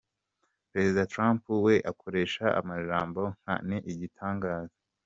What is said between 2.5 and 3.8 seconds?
amajambo nka 'ni